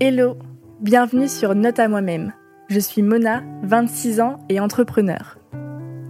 [0.00, 0.36] Hello,
[0.80, 2.32] bienvenue sur Note à moi-même.
[2.68, 5.38] Je suis Mona, 26 ans et entrepreneur.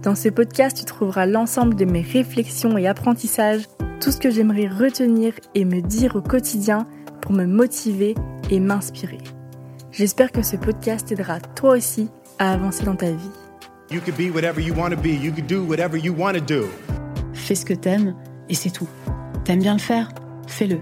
[0.01, 3.67] Dans ce podcast, tu trouveras l'ensemble de mes réflexions et apprentissages,
[4.01, 6.87] tout ce que j'aimerais retenir et me dire au quotidien
[7.21, 8.15] pour me motiver
[8.49, 9.19] et m'inspirer.
[9.91, 12.09] J'espère que ce podcast t'aidera toi aussi
[12.39, 13.31] à avancer dans ta vie.
[13.91, 15.09] You could be whatever you want to be.
[15.23, 16.65] You could do whatever you want to do.
[17.33, 18.15] Fais ce que t'aimes
[18.49, 18.89] et c'est tout.
[19.43, 20.09] T'aimes bien le faire?
[20.47, 20.79] Fais-le.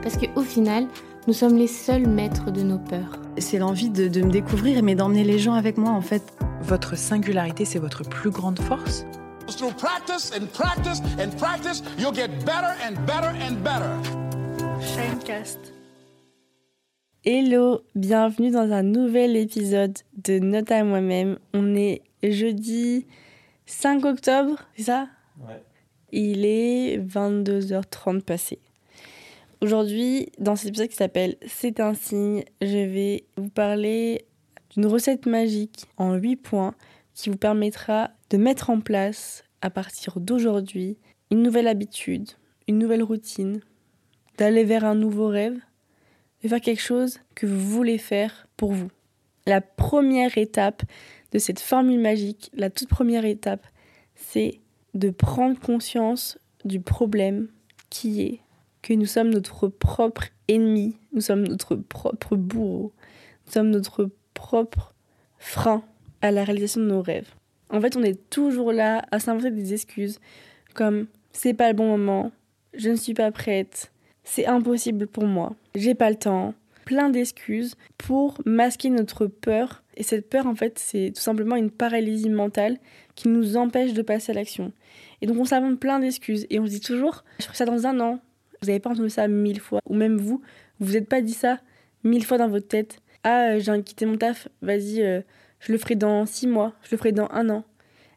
[0.00, 0.86] Parce qu'au final,
[1.26, 3.20] nous sommes les seuls maîtres de nos peurs.
[3.38, 6.22] C'est l'envie de, de me découvrir, mais d'emmener les gens avec moi en fait.
[6.62, 9.04] Votre singularité, c'est votre plus grande force?
[9.48, 13.90] Through practice and practice and practice, you'll get better and better and better.
[14.80, 15.58] Shinecast.
[17.24, 21.38] Hello, bienvenue dans un nouvel épisode de Note à moi-même.
[21.54, 23.06] On est jeudi
[23.66, 25.08] 5 octobre, c'est ça?
[25.40, 25.60] Ouais.
[26.12, 28.60] Il est 22h30 passé.
[29.62, 34.26] Aujourd'hui, dans cet épisode qui s'appelle C'est un signe, je vais vous parler
[34.70, 36.74] d'une recette magique en 8 points
[37.14, 40.98] qui vous permettra de mettre en place à partir d'aujourd'hui
[41.30, 42.28] une nouvelle habitude,
[42.68, 43.62] une nouvelle routine,
[44.36, 45.58] d'aller vers un nouveau rêve,
[46.42, 48.90] de faire quelque chose que vous voulez faire pour vous.
[49.46, 50.82] La première étape
[51.32, 53.66] de cette formule magique, la toute première étape,
[54.16, 54.60] c'est
[54.92, 57.48] de prendre conscience du problème
[57.88, 58.40] qui est
[58.86, 62.92] que nous sommes notre propre ennemi, nous sommes notre propre bourreau,
[63.44, 64.94] nous sommes notre propre
[65.40, 65.82] frein
[66.22, 67.34] à la réalisation de nos rêves.
[67.70, 70.20] En fait, on est toujours là à s'inventer des excuses
[70.72, 72.30] comme c'est pas le bon moment,
[72.74, 73.90] je ne suis pas prête,
[74.22, 79.82] c'est impossible pour moi, j'ai pas le temps, plein d'excuses pour masquer notre peur.
[79.96, 82.78] Et cette peur, en fait, c'est tout simplement une paralysie mentale
[83.16, 84.72] qui nous empêche de passer à l'action.
[85.22, 87.86] Et donc, on s'invente plein d'excuses et on se dit toujours, je ferai ça dans
[87.86, 88.20] un an.
[88.66, 89.78] Vous n'avez pas entendu ça mille fois.
[89.88, 90.42] Ou même vous,
[90.80, 91.60] vous vous êtes pas dit ça
[92.02, 92.98] mille fois dans votre tête.
[93.22, 95.20] Ah, euh, j'ai envie de quitter mon taf, vas-y, euh,
[95.60, 97.64] je le ferai dans six mois, je le ferai dans un an.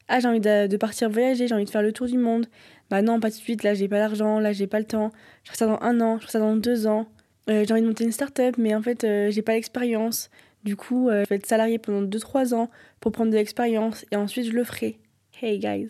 [0.08, 2.47] Ah, j'ai envie de, partir voyager, j'ai envie de faire le tour du monde.
[2.90, 5.12] Bah non, pas tout de suite, là, j'ai pas l'argent, là, j'ai pas le temps.
[5.44, 7.07] Je ferai ça dans un an, je ferai ça dans deux ans.
[7.47, 10.31] Euh, j'ai envie de monter une start-up, mais en fait, j'ai pas l'expérience.
[10.63, 12.69] Du coup, je vais être salarié pendant 2-3 ans
[13.00, 15.00] pour prendre de l'expérience et ensuite je le ferai.
[15.41, 15.90] Hey guys,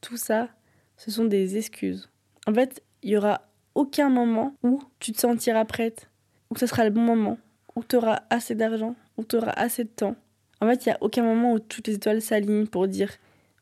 [0.00, 0.48] tout ça,
[0.96, 2.08] ce sont des excuses.
[2.46, 3.42] En fait, il y aura
[3.74, 6.08] aucun moment où tu te sentiras prête,
[6.50, 7.38] où ce sera le bon moment,
[7.76, 10.16] où tu auras assez d'argent, où tu auras assez de temps.
[10.60, 13.10] En fait, il y a aucun moment où toutes les étoiles s'alignent pour dire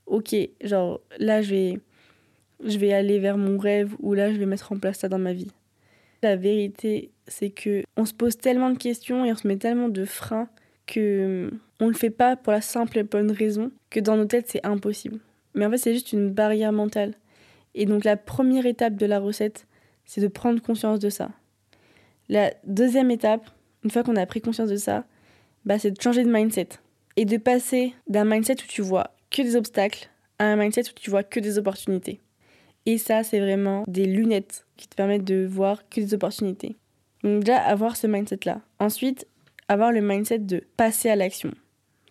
[0.06, 1.80] OK, genre là je vais
[2.64, 5.18] je vais aller vers mon rêve ou là je vais mettre en place ça dans
[5.18, 5.50] ma vie.
[6.22, 9.88] La vérité, c'est que on se pose tellement de questions et on se met tellement
[9.88, 10.48] de freins
[10.86, 14.24] que hum, on le fait pas pour la simple et bonne raison que dans nos
[14.24, 15.18] têtes c'est impossible.
[15.54, 17.14] Mais en fait, c'est juste une barrière mentale.
[17.74, 19.66] Et donc la première étape de la recette,
[20.06, 21.30] c'est de prendre conscience de ça.
[22.28, 23.50] La deuxième étape,
[23.84, 25.04] une fois qu'on a pris conscience de ça,
[25.64, 26.68] bah, c'est de changer de mindset
[27.16, 30.08] et de passer d'un mindset où tu vois que des obstacles
[30.38, 32.20] à un mindset où tu vois que des opportunités.
[32.86, 36.76] Et ça, c'est vraiment des lunettes qui te permettent de voir que des opportunités.
[37.24, 38.60] Donc déjà, avoir ce mindset-là.
[38.78, 39.26] Ensuite,
[39.68, 41.52] avoir le mindset de passer à l'action.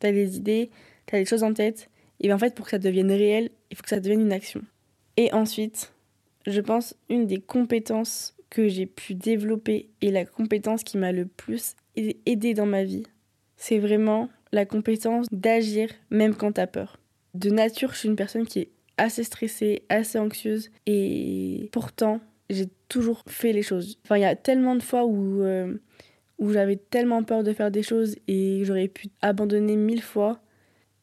[0.02, 0.70] Tu as des idées,
[1.06, 1.90] tu as des choses en tête,
[2.20, 4.34] et bien en fait, pour que ça devienne réel, il faut que ça devienne une
[4.34, 4.62] action.
[5.18, 5.94] Et ensuite,
[6.46, 11.26] je pense, une des compétences que j'ai pu développer et la compétence qui m'a le
[11.26, 13.04] plus aidé dans ma vie,
[13.58, 17.00] c'est vraiment la compétence d'agir même quand tu as peur.
[17.34, 22.68] De nature, je suis une personne qui est assez stressée, assez anxieuse, et pourtant, j'ai
[22.88, 23.98] toujours fait les choses.
[24.06, 25.74] Enfin, il y a tellement de fois où, euh,
[26.38, 30.40] où j'avais tellement peur de faire des choses et j'aurais pu abandonner mille fois,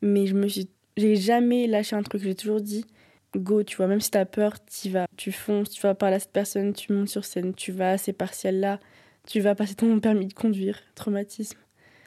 [0.00, 2.22] mais je me suis, j'ai jamais lâché un truc.
[2.22, 2.86] J'ai toujours dit,
[3.38, 6.20] go, tu vois, même si t'as peur, tu vas, tu fonces, tu vas parler à
[6.20, 8.81] cette personne, tu montes sur scène, tu vas à ces partiels là,
[9.26, 11.59] tu vas passer ton permis de conduire, traumatisme.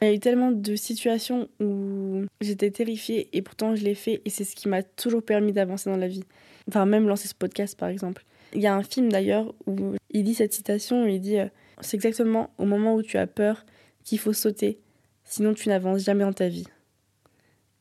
[0.02, 4.20] Il y a eu tellement de situations où j'étais terrifiée et pourtant je l'ai fait
[4.24, 6.24] et c'est ce qui m'a toujours permis d'avancer dans la vie.
[6.68, 8.24] Enfin, même lancer ce podcast par exemple.
[8.54, 11.48] Il y a un film d'ailleurs où il dit cette citation, il dit euh,
[11.80, 13.64] C'est exactement au moment où tu as peur
[14.04, 14.78] qu'il faut sauter,
[15.24, 16.66] sinon tu n'avances jamais dans ta vie.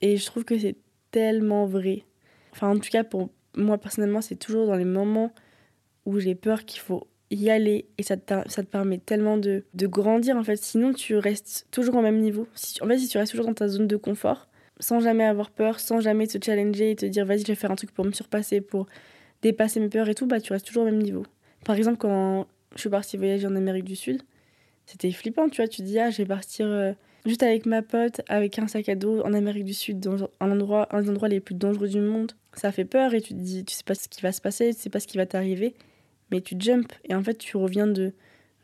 [0.01, 0.75] Et je trouve que c'est
[1.12, 2.03] tellement vrai.
[2.51, 5.31] Enfin, en tout cas, pour moi personnellement, c'est toujours dans les moments
[6.05, 9.63] où j'ai peur qu'il faut y aller et ça te, ça te permet tellement de,
[9.73, 10.57] de grandir en fait.
[10.57, 12.47] Sinon, tu restes toujours au même niveau.
[12.55, 14.47] Si, en fait, si tu restes toujours dans ta zone de confort,
[14.79, 17.71] sans jamais avoir peur, sans jamais te challenger et te dire vas-y, je vais faire
[17.71, 18.87] un truc pour me surpasser, pour
[19.41, 21.23] dépasser mes peurs et tout, bah tu restes toujours au même niveau.
[21.63, 24.21] Par exemple, quand je suis partie voyager en Amérique du Sud,
[24.85, 25.67] c'était flippant, tu vois.
[25.67, 26.93] Tu dis, ah, je vais partir euh,
[27.25, 30.51] juste avec ma pote, avec un sac à dos en Amérique du Sud, dans un
[30.51, 32.33] endroit, un des endroits les plus dangereux du monde.
[32.55, 34.73] Ça fait peur et tu te dis, tu sais pas ce qui va se passer,
[34.73, 35.75] tu sais pas ce qui va t'arriver,
[36.31, 38.13] mais tu jumps et en fait, tu reviens de,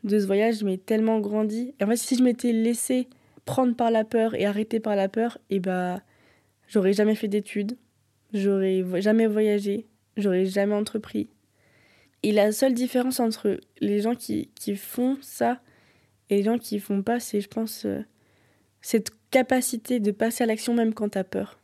[0.04, 1.74] de ce voyage m'ait tellement grandi.
[1.78, 3.08] Et en fait, si je m'étais laissé
[3.44, 6.00] prendre par la peur et arrêter par la peur, et eh bah,
[6.68, 7.76] j'aurais jamais fait d'études,
[8.32, 9.86] j'aurais jamais voyagé,
[10.16, 11.28] j'aurais jamais entrepris.
[12.22, 15.60] Et la seule différence entre les gens qui, qui font ça
[16.30, 18.00] et les gens qui font pas, c'est, je pense, euh,
[18.80, 21.58] cette capacité de passer à l'action même quand t'as peur.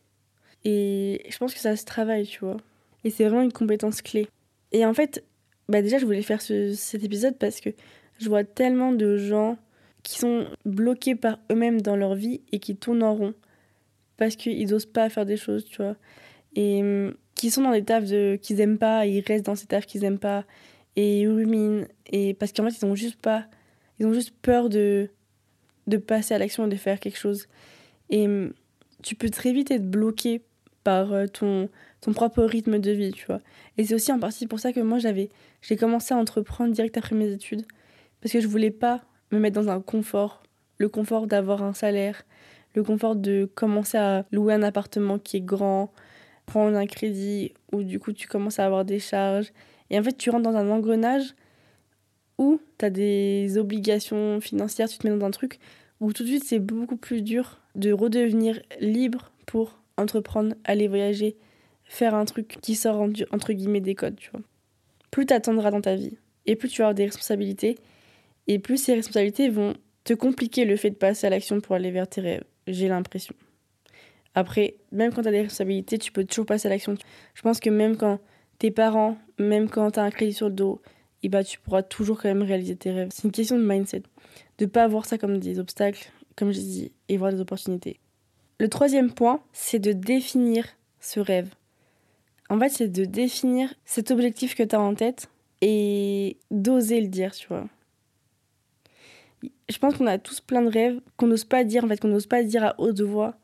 [0.64, 2.56] Et je pense que ça se travaille, tu vois.
[3.04, 4.28] Et c'est vraiment une compétence clé.
[4.72, 5.24] Et en fait,
[5.68, 7.70] bah déjà, je voulais faire cet épisode parce que
[8.18, 9.56] je vois tellement de gens
[10.02, 13.34] qui sont bloqués par eux-mêmes dans leur vie et qui tournent en rond
[14.16, 15.96] parce qu'ils n'osent pas faire des choses, tu vois.
[16.54, 19.66] Et hum, qui sont dans des tafs de, qu'ils aiment pas, ils restent dans ces
[19.66, 20.44] tafs qu'ils aiment pas
[20.96, 21.86] et ils ruminent.
[22.10, 23.46] Et parce qu'en fait, ils ont juste pas.
[23.98, 25.08] Ils ont juste peur de,
[25.86, 27.46] de passer à l'action et de faire quelque chose.
[28.10, 28.52] Et hum,
[29.02, 30.42] tu peux très vite être bloqué
[30.84, 31.68] par euh, ton,
[32.00, 33.40] ton propre rythme de vie, tu vois.
[33.76, 35.30] Et c'est aussi en partie pour ça que moi, j'avais,
[35.62, 37.64] j'ai commencé à entreprendre direct après mes études.
[38.20, 40.42] Parce que je voulais pas me mettre dans un confort.
[40.78, 42.22] Le confort d'avoir un salaire.
[42.74, 45.92] Le confort de commencer à louer un appartement qui est grand.
[46.46, 47.52] Prendre un crédit.
[47.72, 49.52] Ou du coup, tu commences à avoir des charges.
[49.90, 51.34] Et en fait, tu rentres dans un engrenage
[52.38, 54.88] où tu as des obligations financières.
[54.88, 55.58] Tu te mets dans un truc
[56.00, 61.36] où tout de suite, c'est beaucoup plus dur de redevenir libre pour entreprendre, aller voyager,
[61.84, 64.40] faire un truc qui sort entre guillemets des codes, tu vois.
[65.10, 66.16] Plus t'attendras dans ta vie
[66.46, 67.76] et plus tu avoir des responsabilités
[68.46, 69.74] et plus ces responsabilités vont
[70.04, 73.34] te compliquer le fait de passer à l'action pour aller vers tes rêves, j'ai l'impression.
[74.34, 76.94] Après, même quand tu as des responsabilités, tu peux toujours passer à l'action.
[77.34, 78.20] Je pense que même quand
[78.58, 80.80] tes parents, même quand tu as un crédit sur le dos,
[81.22, 83.08] et eh bah, tu pourras toujours quand même réaliser tes rêves.
[83.12, 84.02] C'est une question de mindset,
[84.58, 87.98] de pas voir ça comme des obstacles, comme je dis, et voir des opportunités.
[88.60, 90.66] Le troisième point, c'est de définir
[91.00, 91.54] ce rêve.
[92.50, 95.28] En fait, c'est de définir cet objectif que tu as en tête
[95.60, 97.68] et d'oser le dire, tu vois.
[99.68, 102.08] Je pense qu'on a tous plein de rêves qu'on n'ose pas dire, en fait, qu'on
[102.08, 103.36] n'ose pas dire à haute voix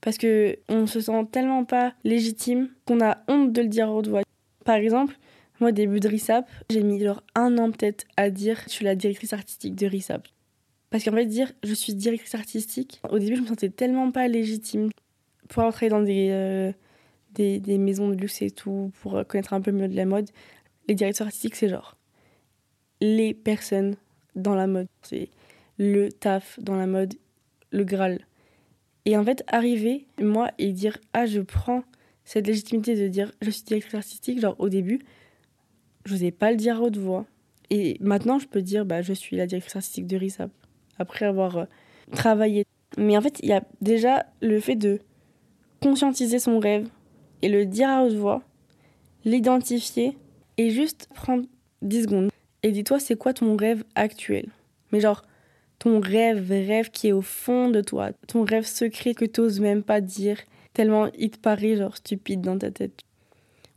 [0.00, 3.92] parce que on se sent tellement pas légitime qu'on a honte de le dire à
[3.92, 4.22] haute voix.
[4.64, 5.16] Par exemple,
[5.60, 8.94] moi, début de RISAP, j'ai mis genre un an peut-être à dire je suis la
[8.94, 10.26] directrice artistique de RISAP.
[10.90, 14.28] Parce qu'en fait, dire je suis directrice artistique, au début, je me sentais tellement pas
[14.28, 14.90] légitime
[15.48, 16.72] pour entrer dans des, euh,
[17.32, 20.30] des, des, maisons de luxe et tout, pour connaître un peu mieux de la mode.
[20.88, 21.96] Les directeurs artistiques, c'est genre
[23.00, 23.96] les personnes
[24.34, 24.88] dans la mode.
[25.02, 25.28] C'est
[25.78, 27.14] le taf dans la mode,
[27.70, 28.20] le Graal.
[29.04, 31.84] Et en fait, arriver, moi, et dire Ah, je prends
[32.24, 35.00] cette légitimité de dire je suis directrice artistique, genre au début,
[36.04, 37.26] je n'osais pas le dire à haute voix.
[37.70, 40.50] Et maintenant, je peux dire bah, je suis la directrice artistique de RISAP
[40.98, 41.64] après avoir euh,
[42.12, 42.64] travaillé.
[42.96, 45.00] Mais en fait, il y a déjà le fait de
[45.80, 46.88] conscientiser son rêve
[47.42, 48.42] et le dire à haute voix,
[49.24, 50.16] l'identifier
[50.56, 51.44] et juste prendre
[51.82, 52.30] 10 secondes.
[52.62, 54.48] Et dis-toi, c'est quoi ton rêve actuel?
[54.90, 55.22] Mais genre,
[55.78, 59.60] ton rêve, rêve qui est au fond de toi, ton rêve secret que tu n'oses
[59.60, 60.38] même pas dire,
[60.74, 63.00] tellement il te paraît genre stupide dans ta tête,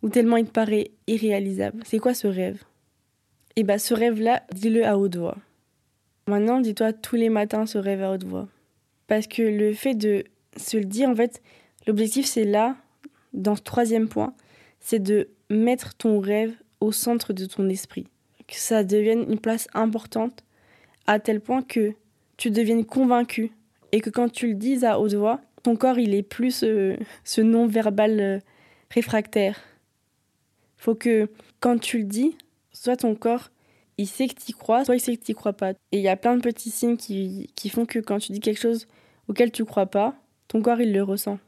[0.02, 1.84] ou tellement il te paraît irréalisable.
[1.86, 2.64] C'est quoi ce rêve?
[3.56, 5.38] Et bah ce rêve-là, dis-le à haute voix.
[6.28, 8.48] Maintenant, dis-toi tous les matins ce rêve à haute voix.
[9.08, 10.24] Parce que le fait de
[10.58, 11.42] se le dire, en fait,
[11.88, 12.78] l'objectif c'est là,
[13.34, 14.34] dans ce troisième point,
[14.80, 18.08] c'est de mettre ton rêve au centre de ton esprit.
[18.48, 20.44] Que ça devienne une place importante
[21.08, 21.94] à tel point que
[22.38, 23.52] tu deviennes convaincu
[23.92, 26.96] et que quand tu le dises à haute voix, ton corps il est plus ce,
[27.24, 28.40] ce non-verbal euh,
[28.90, 29.60] réfractaire.
[30.78, 32.36] Faut que quand tu le dis,
[32.72, 33.52] soit ton corps
[34.02, 35.72] il sait que tu crois, soit il sait que tu crois pas.
[35.92, 38.40] Et il y a plein de petits signes qui, qui, font que quand tu dis
[38.40, 38.88] quelque chose
[39.28, 40.16] auquel tu crois pas,
[40.48, 41.40] ton corps il le ressent.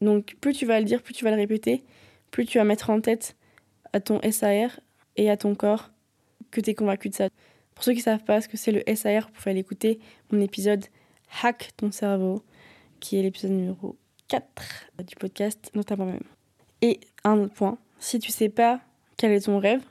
[0.00, 1.84] Donc plus tu vas le dire, plus tu vas le répéter,
[2.30, 3.36] plus tu vas mettre en tête
[3.92, 4.80] à ton SAR
[5.16, 5.90] et à ton corps
[6.50, 7.28] que tu es convaincu de ça.
[7.74, 10.00] Pour ceux qui savent pas ce que c'est le SAR, vous pouvez aller écouter
[10.30, 10.84] mon épisode
[11.42, 12.42] Hack ton cerveau,
[13.00, 13.96] qui est l'épisode numéro
[14.28, 14.44] 4
[15.06, 16.24] du podcast, notamment même.
[16.80, 18.80] Et un autre point, si tu sais pas
[19.16, 19.82] quel est ton rêve,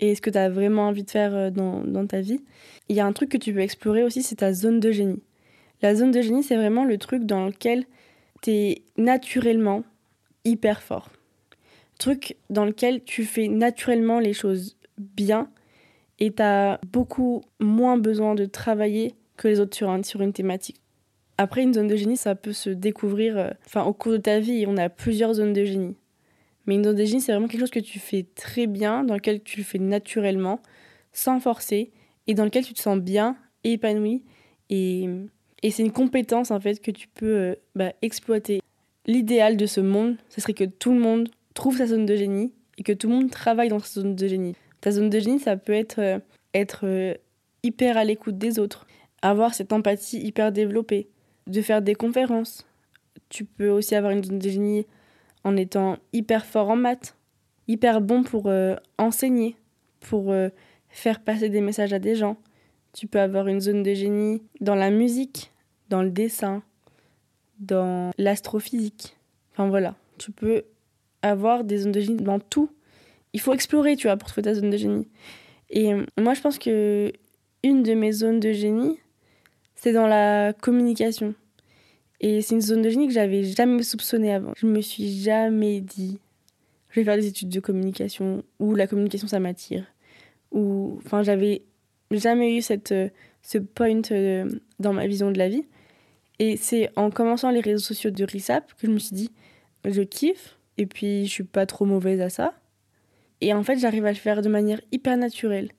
[0.00, 2.40] et ce que tu as vraiment envie de faire euh, dans, dans ta vie,
[2.88, 5.22] il y a un truc que tu peux explorer aussi, c'est ta zone de génie.
[5.82, 7.84] La zone de génie, c'est vraiment le truc dans lequel
[8.42, 9.84] tu es naturellement
[10.44, 11.10] hyper fort.
[11.98, 15.50] Truc dans lequel tu fais naturellement les choses bien
[16.18, 20.80] et tu as beaucoup moins besoin de travailler que les autres sur, sur une thématique.
[21.38, 24.40] Après, une zone de génie, ça peut se découvrir euh, enfin, au cours de ta
[24.40, 24.64] vie.
[24.66, 25.94] On a plusieurs zones de génie.
[26.66, 29.58] Mais une génie, c'est vraiment quelque chose que tu fais très bien, dans lequel tu
[29.58, 30.60] le fais naturellement,
[31.12, 31.92] sans forcer,
[32.26, 34.24] et dans lequel tu te sens bien et épanoui.
[34.68, 35.08] Et,
[35.62, 38.60] et c'est une compétence, en fait, que tu peux euh, bah, exploiter.
[39.06, 42.52] L'idéal de ce monde, ce serait que tout le monde trouve sa zone de génie
[42.78, 44.56] et que tout le monde travaille dans sa zone de génie.
[44.80, 46.18] Ta zone de génie, ça peut être, euh,
[46.54, 47.14] être euh,
[47.62, 48.86] hyper à l'écoute des autres,
[49.22, 51.08] avoir cette empathie hyper développée,
[51.46, 52.66] de faire des conférences.
[53.28, 54.86] Tu peux aussi avoir une zone de génie
[55.46, 57.14] en étant hyper fort en maths,
[57.68, 59.54] hyper bon pour euh, enseigner,
[60.00, 60.48] pour euh,
[60.88, 62.36] faire passer des messages à des gens.
[62.92, 65.52] Tu peux avoir une zone de génie dans la musique,
[65.88, 66.64] dans le dessin,
[67.60, 69.16] dans l'astrophysique.
[69.52, 70.64] Enfin voilà, tu peux
[71.22, 72.68] avoir des zones de génie dans tout.
[73.32, 75.06] Il faut explorer, tu vois, pour trouver ta zone de génie.
[75.70, 77.12] Et euh, moi, je pense que
[77.62, 78.98] une de mes zones de génie,
[79.76, 81.34] c'est dans la communication.
[82.20, 84.52] Et c'est une zone de génie que j'avais jamais soupçonnée avant.
[84.56, 86.18] Je me suis jamais dit,
[86.90, 89.84] je vais faire des études de communication, ou la communication, ça m'attire.
[90.52, 91.62] Ou, enfin, j'avais
[92.10, 93.08] jamais eu cette, euh,
[93.42, 95.64] ce point euh, dans ma vision de la vie.
[96.38, 99.30] Et c'est en commençant les réseaux sociaux de RISAP que je me suis dit,
[99.84, 102.54] je kiffe, et puis je suis pas trop mauvaise à ça.
[103.40, 105.70] Et en fait, j'arrive à le faire de manière hyper naturelle.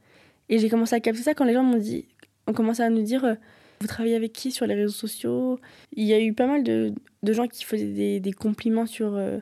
[0.49, 2.05] Et j'ai commencé à capter ça quand les gens m'ont dit,
[2.47, 3.35] ont commencé à nous dire, euh,
[3.81, 5.59] vous travaillez avec qui sur les réseaux sociaux?
[5.93, 6.93] Il y a eu pas mal de,
[7.23, 9.39] de gens qui faisaient des, des compliments sur, euh,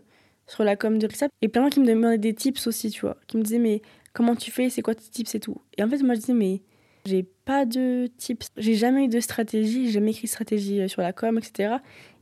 [0.48, 1.32] sur la com de RISAP.
[1.42, 3.18] Et plein de gens qui me demandaient des tips aussi, tu vois.
[3.28, 3.82] Qui me disaient, mais
[4.14, 4.70] comment tu fais?
[4.70, 5.62] C'est quoi tes tips et tout?
[5.78, 6.62] Et en fait, moi, je disais, mais
[7.06, 8.48] j'ai pas de tips.
[8.58, 11.76] J'ai jamais eu de stratégie, j'ai jamais écrit stratégie euh, sur la com, etc.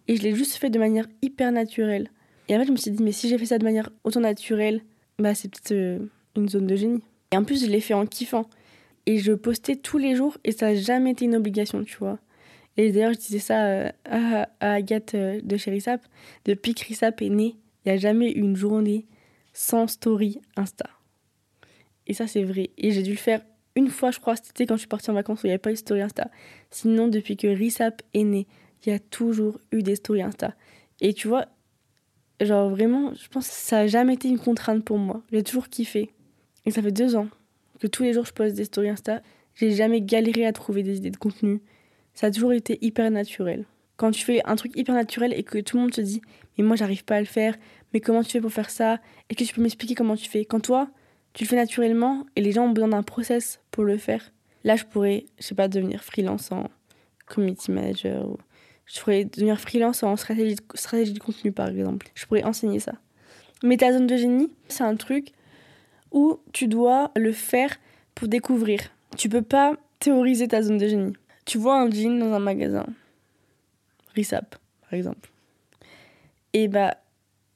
[0.07, 2.09] Et je l'ai juste fait de manière hyper naturelle.
[2.49, 4.19] Et en fait, je me suis dit, mais si j'ai fait ça de manière autant
[4.19, 4.81] naturelle,
[5.17, 5.99] bah, c'est peut-être euh,
[6.35, 7.01] une zone de génie.
[7.31, 8.45] Et en plus, je l'ai fait en kiffant.
[9.05, 12.19] Et je postais tous les jours et ça n'a jamais été une obligation, tu vois.
[12.77, 16.01] Et d'ailleurs, je disais ça euh, à, Agathe euh, de chez Rissap.
[16.45, 17.55] Depuis que Rissap est né,
[17.85, 19.05] il n'y a jamais eu une journée
[19.53, 20.89] sans story Insta.
[22.07, 22.71] Et ça, c'est vrai.
[22.77, 23.41] Et j'ai dû le faire
[23.75, 25.59] une fois, je crois, c'était quand je suis partie en vacances où il n'y avait
[25.59, 26.29] pas eu de story Insta.
[26.71, 28.47] Sinon, depuis que Rissap est né,
[28.85, 30.55] il y a toujours eu des stories Insta.
[31.01, 31.47] Et tu vois,
[32.41, 35.21] genre vraiment, je pense que ça n'a jamais été une contrainte pour moi.
[35.31, 36.11] J'ai toujours kiffé.
[36.65, 37.27] Et ça fait deux ans
[37.79, 39.21] que tous les jours je poste des stories Insta.
[39.55, 41.61] J'ai jamais galéré à trouver des idées de contenu.
[42.13, 43.65] Ça a toujours été hyper naturel.
[43.97, 46.21] Quand tu fais un truc hyper naturel et que tout le monde te dit
[46.57, 47.55] Mais moi, j'arrive pas à le faire,
[47.93, 48.99] mais comment tu fais pour faire ça?
[49.29, 50.45] Est-ce que tu peux m'expliquer comment tu fais?
[50.45, 50.89] Quand toi,
[51.33, 54.75] tu le fais naturellement et les gens ont besoin d'un process pour le faire, là,
[54.75, 56.69] je pourrais, je sais pas, devenir freelance en
[57.25, 58.37] community manager ou
[58.85, 62.07] je pourrais devenir freelance en stratégie de, stratégie de contenu, par exemple.
[62.15, 62.93] Je pourrais enseigner ça.
[63.63, 65.29] Mais ta zone de génie, c'est un truc
[66.13, 67.75] où tu dois le faire
[68.15, 68.79] pour découvrir.
[69.17, 71.13] Tu peux pas théoriser ta zone de génie.
[71.45, 72.85] Tu vois un jean dans un magasin,
[74.15, 75.29] Rissap, par exemple.
[76.53, 76.97] Et bah,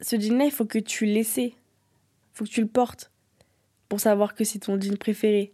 [0.01, 1.53] ce jean-là, il faut que tu l'essaies.
[2.33, 3.11] Faut que tu le portes
[3.89, 5.53] pour savoir que c'est ton jean préféré.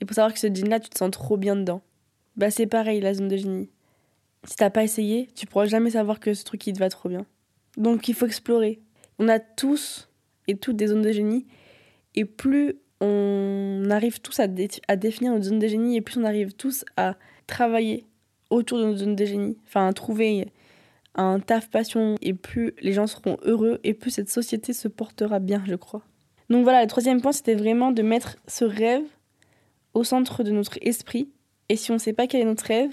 [0.00, 1.80] Et pour savoir que ce jean-là, tu te sens trop bien dedans.
[2.36, 3.70] Bah, c'est pareil, la zone de génie.
[4.44, 7.08] Si t'as pas essayé, tu pourras jamais savoir que ce truc, il te va trop
[7.08, 7.24] bien.
[7.76, 8.80] Donc, il faut explorer.
[9.18, 10.08] On a tous
[10.48, 11.46] et toutes des zones de génie.
[12.14, 16.18] Et plus on arrive tous à, dé à définir notre zone de génie, et plus
[16.18, 17.16] on arrive tous à
[17.46, 18.06] travailler
[18.50, 20.46] autour de notre zone de génie, enfin à trouver
[21.14, 25.40] un taf passion, et plus les gens seront heureux, et plus cette société se portera
[25.40, 26.02] bien, je crois.
[26.48, 29.02] Donc voilà, le troisième point, c'était vraiment de mettre ce rêve
[29.94, 31.28] au centre de notre esprit,
[31.68, 32.90] et si on ne sait pas quel est notre rêve,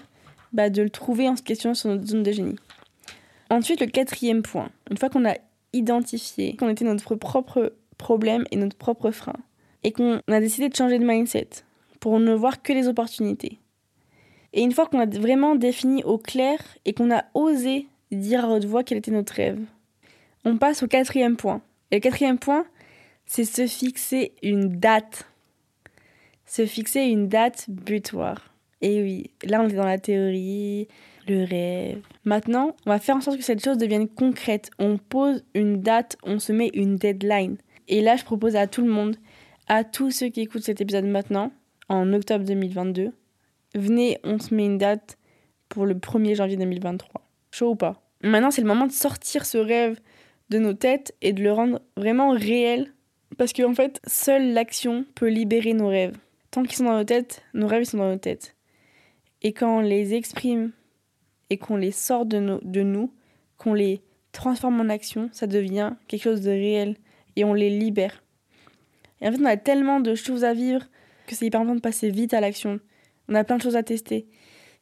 [0.53, 2.55] bah de le trouver en se questionnant sur notre zone de génie.
[3.51, 5.35] Ensuite, le quatrième point, une fois qu'on a
[5.73, 9.35] identifié qu'on était notre propre problème et notre propre frein,
[9.83, 11.49] et qu'on a décidé de changer de mindset
[11.99, 13.59] pour ne voir que les opportunités.
[14.53, 18.49] Et une fois qu'on a vraiment défini au clair et qu'on a osé dire à
[18.49, 19.59] haute voix quel était notre rêve,
[20.45, 21.61] on passe au quatrième point.
[21.91, 22.65] Et le quatrième point,
[23.27, 25.27] c'est se fixer une date.
[26.45, 28.53] Se fixer une date butoir.
[28.81, 30.87] Et oui, là on est dans la théorie,
[31.27, 32.01] le rêve.
[32.23, 34.71] Maintenant, on va faire en sorte que cette chose devienne concrète.
[34.79, 37.57] On pose une date, on se met une deadline.
[37.89, 39.17] Et là, je propose à tout le monde,
[39.67, 41.51] à tous ceux qui écoutent cet épisode maintenant,
[41.89, 43.11] en octobre 2022,
[43.75, 45.17] venez, on se met une date
[45.69, 47.27] pour le 1er janvier 2023.
[47.51, 48.01] Chaud ou pas?
[48.21, 49.99] Maintenant, c'est le moment de sortir ce rêve
[50.49, 52.93] de nos têtes et de le rendre vraiment réel.
[53.37, 56.17] Parce qu'en en fait, seule l'action peut libérer nos rêves.
[56.51, 58.55] Tant qu'ils sont dans nos têtes, nos rêves sont dans nos têtes.
[59.41, 60.71] Et quand on les exprime
[61.49, 63.13] et qu'on les sort de, nos, de nous,
[63.57, 66.95] qu'on les transforme en action, ça devient quelque chose de réel
[67.39, 68.21] et on les libère.
[69.21, 70.81] Et en fait, on a tellement de choses à vivre
[71.25, 72.79] que c'est hyper important de passer vite à l'action.
[73.29, 74.27] On a plein de choses à tester.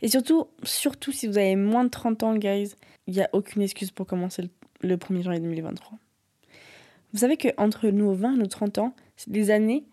[0.02, 2.74] Et surtout, surtout si vous avez moins de 30 ans, guys,
[3.06, 4.50] il n'y a aucune excuse pour commencer le,
[4.82, 5.98] le 1er janvier 2023.
[7.14, 9.86] Vous savez qu'entre nos 20 et nos 30 ans, c'est des années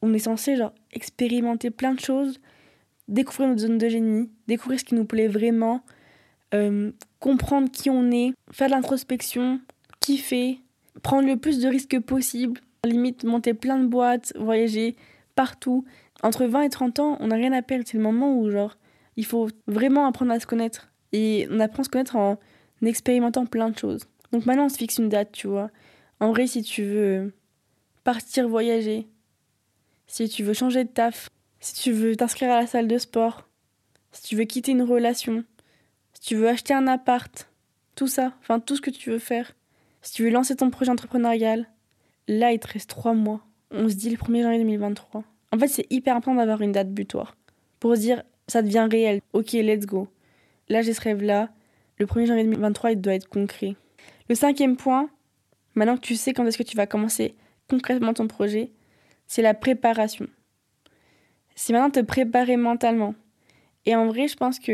[0.00, 2.40] où on est censé genre, expérimenter plein de choses,
[3.08, 5.82] découvrir notre zone de génie, découvrir ce qui nous plaît vraiment,
[6.54, 9.60] euh, comprendre qui on est, faire de l'introspection,
[10.00, 10.60] kiffer,
[11.02, 14.96] prendre le plus de risques possible, limite monter plein de boîtes, voyager
[15.34, 15.84] partout.
[16.22, 17.84] Entre 20 et 30 ans, on n'a rien à perdre.
[17.86, 18.76] C'est le moment où, genre,
[19.16, 20.92] il faut vraiment apprendre à se connaître.
[21.12, 22.38] Et on apprend à se connaître en
[22.82, 24.06] expérimentant plein de choses.
[24.32, 25.70] Donc maintenant, on se fixe une date, tu vois.
[26.20, 27.32] En vrai, si tu veux
[28.04, 29.06] partir voyager,
[30.06, 31.28] si tu veux changer de taf,
[31.60, 33.48] si tu veux t'inscrire à la salle de sport,
[34.12, 35.44] si tu veux quitter une relation,
[36.14, 37.48] si tu veux acheter un appart,
[37.94, 39.52] tout ça, enfin tout ce que tu veux faire,
[40.02, 41.68] si tu veux lancer ton projet entrepreneurial,
[42.28, 43.40] là il te reste trois mois.
[43.70, 45.24] On se dit le 1er janvier 2023.
[45.52, 47.36] En fait, c'est hyper important d'avoir une date butoir
[47.80, 49.20] pour se dire ça devient réel.
[49.32, 50.08] Ok, let's go.
[50.68, 51.50] Là, j'ai ce rêve-là.
[51.98, 53.76] Le 1er janvier 2023, il doit être concret.
[54.28, 55.08] Le cinquième point,
[55.74, 57.34] maintenant que tu sais quand est-ce que tu vas commencer
[57.68, 58.72] concrètement ton projet,
[59.26, 60.26] c'est la préparation.
[61.54, 63.14] C'est maintenant te préparer mentalement.
[63.84, 64.72] Et en vrai, je pense que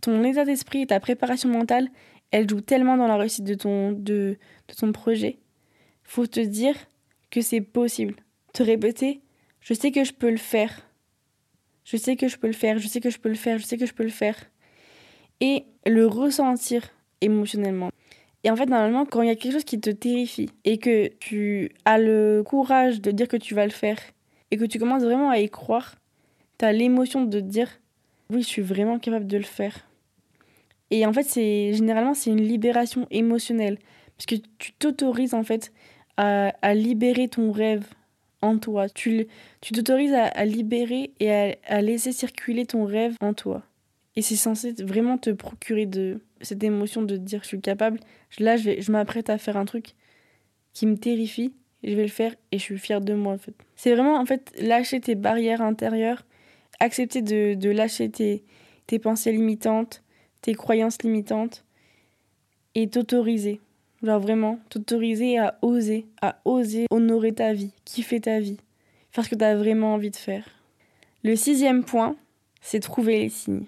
[0.00, 1.88] ton état d'esprit et ta préparation mentale,
[2.36, 4.36] elle joue tellement dans la réussite de ton, de,
[4.68, 5.38] de ton projet.
[6.02, 6.74] Faut te dire
[7.30, 8.14] que c'est possible.
[8.52, 9.22] Te répéter,
[9.62, 10.86] je sais que je peux le faire.
[11.86, 13.64] Je sais que je peux le faire, je sais que je peux le faire, je
[13.64, 14.36] sais que je peux le faire.
[15.40, 16.82] Et le ressentir
[17.22, 17.88] émotionnellement.
[18.44, 21.08] Et en fait, normalement, quand il y a quelque chose qui te terrifie et que
[21.18, 23.98] tu as le courage de dire que tu vas le faire
[24.50, 25.94] et que tu commences vraiment à y croire,
[26.58, 27.70] tu as l'émotion de dire
[28.28, 29.85] oui, je suis vraiment capable de le faire.
[30.90, 33.78] Et en fait, c'est généralement c'est une libération émotionnelle
[34.16, 35.72] parce que tu t'autorises en fait
[36.16, 37.86] à, à, libérer ton rêve
[38.40, 38.88] en toi.
[38.88, 39.26] Tu
[39.60, 43.62] t'autorises à, à, libérer et à, à laisser circuler ton rêve en toi.
[44.14, 48.00] Et c'est censé vraiment te procurer de cette émotion de dire je suis capable.
[48.38, 49.94] Là, je, je m'apprête à faire un truc
[50.72, 51.52] qui me terrifie.
[51.84, 53.54] Je vais le faire et je suis fière de moi en fait.
[53.76, 56.24] C'est vraiment en fait lâcher tes barrières intérieures,
[56.80, 58.44] accepter de, de lâcher tes,
[58.86, 60.02] tes pensées limitantes,
[60.46, 61.64] tes croyances limitantes
[62.76, 63.60] et t'autoriser.
[64.04, 68.58] Genre vraiment, t'autoriser à oser, à oser honorer ta vie, kiffer ta vie,
[69.10, 70.48] faire ce que tu as vraiment envie de faire.
[71.24, 72.14] Le sixième point,
[72.60, 73.64] c'est trouver les signes.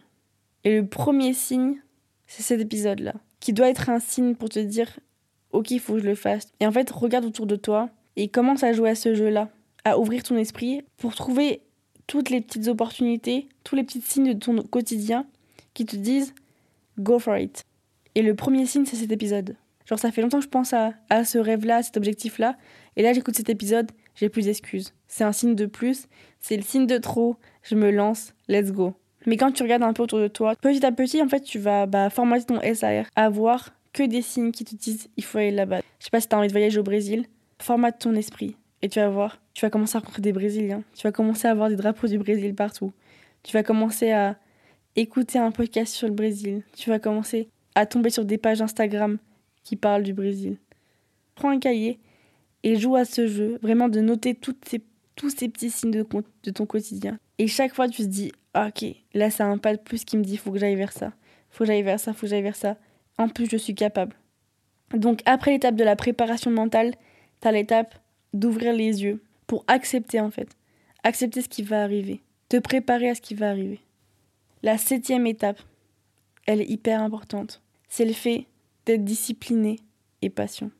[0.63, 1.83] Et le premier signe,
[2.29, 5.01] c'est cet épisode-là, qui doit être un signe pour te dire
[5.51, 6.47] Ok, il faut que je le fasse.
[6.61, 9.49] Et en fait, regarde autour de toi et commence à jouer à ce jeu-là,
[9.85, 11.61] à ouvrir ton esprit pour trouver
[12.07, 15.27] toutes les petites opportunités, tous les petits signes de ton quotidien
[15.75, 16.35] qui te disent
[16.99, 17.65] Go for it.
[18.15, 19.57] Et le premier signe, c'est cet épisode.
[19.87, 22.57] Genre, ça fait longtemps que je pense à, à ce rêve-là, cet objectif-là.
[22.97, 24.93] Et là, j'écoute cet épisode, j'ai plus d'excuses.
[25.07, 26.09] C'est un signe de plus,
[26.41, 27.37] c'est le signe de trop.
[27.63, 28.95] Je me lance, let's go.
[29.27, 31.59] Mais quand tu regardes un peu autour de toi, petit à petit, en fait, tu
[31.59, 35.51] vas bah, formater ton SAR, avoir que des signes qui te disent il faut aller
[35.51, 35.81] là-bas.
[35.99, 37.27] Je sais pas si tu as envie de voyager au Brésil,
[37.59, 41.03] formate ton esprit et tu vas voir, tu vas commencer à rencontrer des Brésiliens, tu
[41.03, 42.93] vas commencer à avoir des drapeaux du Brésil partout.
[43.43, 44.37] Tu vas commencer à
[45.01, 49.19] écouter un podcast sur le Brésil, tu vas commencer à tomber sur des pages Instagram
[49.63, 50.57] qui parlent du Brésil.
[51.37, 52.01] Prends un cahier
[52.65, 54.83] et joue à ce jeu, vraiment de noter toutes ces,
[55.15, 56.05] tous ces petits signes de,
[56.43, 57.19] de ton quotidien.
[57.39, 60.17] Et chaque fois, tu te dis, ah, ok, là, c'est un pas de plus qui
[60.17, 61.13] me dit, faut que j'aille vers ça,
[61.51, 62.77] faut que j'aille vers ça, faut que j'aille vers ça.
[63.19, 64.17] En plus, je suis capable.
[64.95, 66.95] Donc, après l'étape de la préparation mentale,
[67.41, 67.95] tu as l'étape
[68.35, 70.49] d'ouvrir les yeux pour accepter, en fait.
[71.05, 72.21] Accepter ce qui va arriver.
[72.49, 73.81] Te préparer à ce qui va arriver.
[74.62, 75.61] La septième étape,
[76.47, 77.62] elle est hyper importante.
[77.88, 78.47] C'est le fait
[78.87, 79.81] d'être discipliné
[80.23, 80.71] et patient.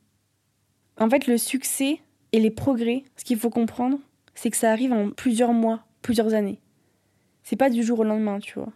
[0.99, 1.99] En fait, le succès
[2.31, 3.99] et les progrès, ce qu'il faut comprendre,
[4.35, 6.59] c'est que ça arrive en plusieurs mois, plusieurs années.
[7.43, 8.71] C'est pas du jour au lendemain, tu vois.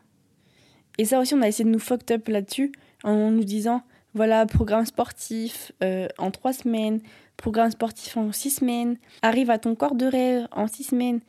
[0.98, 2.72] Et ça aussi, on a essayé de nous fucked up là-dessus
[3.04, 7.02] en nous disant voilà, programme sportif euh, en trois semaines,
[7.36, 11.20] programme sportif en six semaines, arrive à ton corps de rêve en six semaines.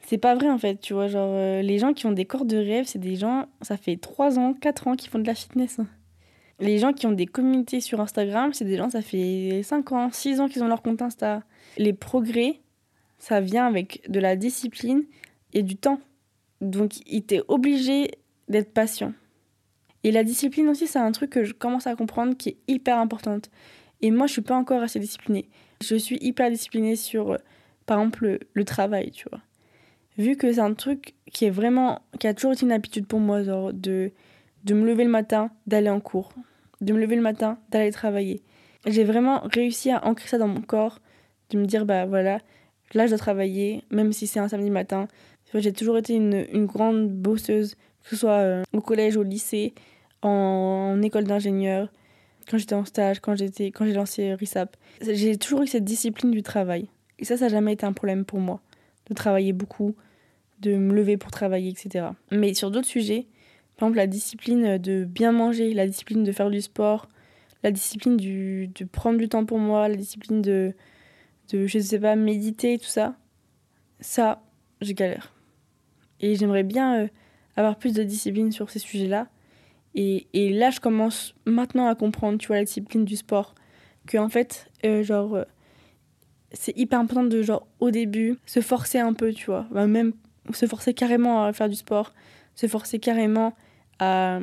[0.00, 1.08] C'est pas vrai en fait, tu vois.
[1.08, 3.96] Genre, euh, les gens qui ont des corps de rêve, c'est des gens, ça fait
[3.96, 5.80] trois ans, quatre ans qu'ils font de la fitness.
[6.60, 10.10] Les gens qui ont des communautés sur Instagram, c'est des gens, ça fait cinq ans,
[10.10, 11.42] six ans qu'ils ont leur compte Insta.
[11.76, 12.60] Les progrès,
[13.18, 15.04] ça vient avec de la discipline
[15.52, 16.00] et du temps.
[16.60, 18.10] Donc, il t'est obligé
[18.48, 19.12] d'être patient.
[20.04, 22.98] Et la discipline aussi, c'est un truc que je commence à comprendre qui est hyper
[22.98, 23.50] importante.
[24.00, 25.48] Et moi, je suis pas encore assez disciplinée.
[25.82, 27.36] Je suis hyper disciplinée sur, euh,
[27.86, 29.40] par exemple, le, le, travail, tu vois.
[30.18, 33.20] Vu que c'est un truc qui est vraiment, qui a toujours été une habitude pour
[33.20, 34.10] moi, de,
[34.64, 36.32] de me lever le matin, d'aller en cours,
[36.80, 38.42] de me lever le matin, d'aller travailler.
[38.84, 40.98] J'ai vraiment réussi à ancrer ça dans mon corps,
[41.50, 42.40] de me dire, bah voilà,
[42.94, 45.06] là je dois travailler, même si c'est un samedi matin.
[45.54, 49.72] J'ai toujours été une, une, grande bosseuse, que ce soit euh, au collège, au lycée,
[50.22, 51.90] en, en école d'ingénieur,
[52.50, 54.76] quand j'étais en stage, quand j'ai lancé RISAP.
[55.00, 56.88] J'ai toujours eu cette discipline du travail.
[57.18, 58.60] Et ça, ça n'a jamais été un problème pour moi,
[59.08, 59.94] de travailler beaucoup,
[60.60, 62.06] de me lever pour travailler, etc.
[62.30, 63.26] Mais sur d'autres sujets,
[63.76, 67.08] par exemple la discipline de bien manger, la discipline de faire du sport,
[67.62, 70.74] la discipline du, de prendre du temps pour moi, la discipline de,
[71.52, 73.16] de, je sais pas, méditer, tout ça,
[74.00, 74.42] ça,
[74.80, 75.32] je galère.
[76.20, 77.08] Et j'aimerais bien euh,
[77.56, 79.28] avoir plus de discipline sur ces sujets-là.
[79.94, 83.54] Et, et, là, je commence maintenant à comprendre, tu vois, la discipline du sport.
[84.06, 85.44] Que en fait, euh, genre, euh,
[86.52, 89.66] c'est hyper important de, genre, au début, se forcer un peu, tu vois.
[89.72, 90.12] Même
[90.52, 92.12] se forcer carrément à faire du sport,
[92.54, 93.54] se forcer carrément
[93.98, 94.40] à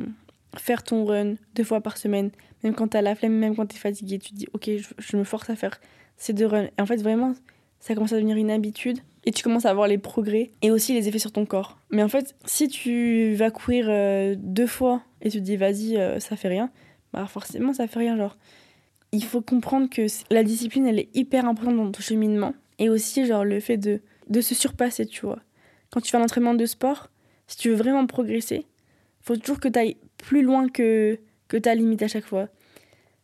[0.56, 2.30] faire ton run deux fois par semaine.
[2.64, 5.24] Même quand t'as la flemme, même quand t'es fatigué, tu te dis, ok, je, me
[5.24, 5.80] force à faire
[6.16, 6.68] ces deux runs.
[6.78, 7.34] Et en fait, vraiment,
[7.80, 10.94] ça commence à devenir une habitude et tu commences à voir les progrès et aussi
[10.94, 11.78] les effets sur ton corps.
[11.90, 15.96] Mais en fait, si tu vas courir euh, deux fois et tu te dis vas-y,
[15.96, 16.70] euh, ça fait rien,
[17.12, 18.16] bah forcément ça fait rien.
[18.16, 18.36] Genre,
[19.12, 23.26] il faut comprendre que la discipline elle est hyper importante dans ton cheminement et aussi
[23.26, 25.40] genre le fait de, de se surpasser, tu vois.
[25.90, 27.10] Quand tu fais un entraînement de sport,
[27.46, 28.66] si tu veux vraiment progresser,
[29.20, 31.18] faut toujours que tu ailles plus loin que,
[31.48, 32.48] que ta limite à chaque fois.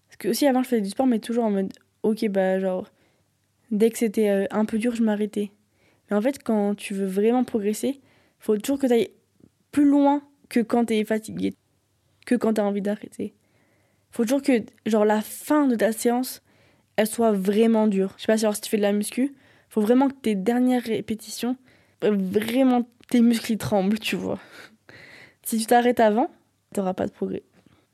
[0.08, 1.72] Parce que aussi avant je faisais du sport mais toujours en mode
[2.02, 2.90] ok bah genre
[3.70, 5.52] dès que c'était euh, un peu dur je m'arrêtais
[6.12, 7.98] mais en fait, quand tu veux vraiment progresser,
[8.38, 9.10] faut toujours que tu ailles
[9.70, 11.54] plus loin que quand tu es fatigué,
[12.26, 13.34] que quand tu as envie d'arrêter.
[14.10, 16.42] Faut toujours que genre la fin de ta séance,
[16.96, 18.12] elle soit vraiment dure.
[18.18, 19.34] Je sais pas si, alors, si tu fais de la muscu,
[19.70, 21.56] faut vraiment que tes dernières répétitions,
[22.10, 24.38] vraiment tes muscles tremblent, tu vois.
[25.42, 26.30] Si tu t'arrêtes avant,
[26.72, 27.42] tu n'auras pas de progrès.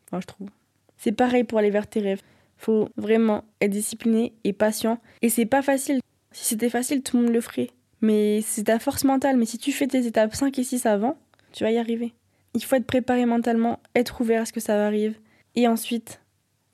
[0.07, 0.49] Enfin, je trouve.
[0.97, 2.23] C'est pareil pour aller vers tes rêves.
[2.57, 5.01] Faut vraiment être discipliné et patient.
[5.23, 6.01] Et c'est pas facile.
[6.33, 7.71] Si c'était facile, tout le monde le ferait.
[8.01, 9.37] Mais c'est ta force mentale.
[9.37, 11.17] Mais si tu fais tes étapes 5 et 6 avant,
[11.53, 12.15] tu vas y arriver.
[12.55, 15.19] Il faut être préparé mentalement, être ouvert à ce que ça arrive.
[15.55, 16.21] Et ensuite,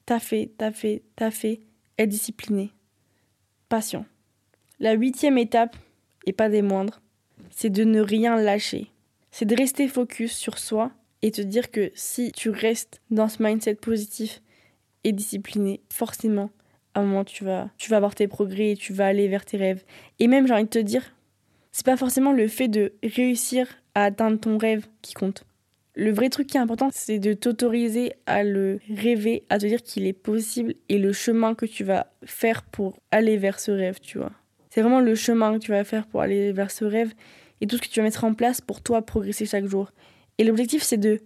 [0.07, 1.61] t'as fait, t'as fait, t'as fait,
[1.99, 2.73] être discipliné.
[3.69, 4.07] Patient.
[4.81, 5.77] La huitième étape,
[6.27, 7.01] et pas des moindres,
[7.55, 8.91] c'est de ne rien lâcher.
[9.31, 10.91] C'est de rester focus sur soi
[11.23, 14.43] et te dire que si tu restes dans ce mindset positif
[15.05, 16.51] et discipliné, forcément,
[16.95, 19.45] à un moment, tu vas, tu vas avoir tes progrès et tu vas aller vers
[19.45, 19.85] tes rêves.
[20.19, 21.15] Et même, j'ai envie de te dire,
[21.73, 25.45] c'est pas forcément le fait de réussir à atteindre ton rêve qui compte.
[25.97, 29.83] Le vrai truc qui est important, c'est de t'autoriser à le rêver, à te dire
[29.83, 34.01] qu'il est possible et le chemin que tu vas faire pour aller vers ce rêve,
[34.01, 34.33] tu vois.
[34.71, 37.15] C'est vraiment le chemin que tu vas faire pour aller vers ce rêve
[37.61, 39.91] et tout ce que tu vas mettre en place pour toi progresser chaque jour.
[40.39, 41.21] Et l'objectif, c'est de